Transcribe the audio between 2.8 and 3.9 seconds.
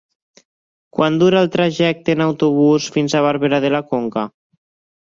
fins a Barberà de la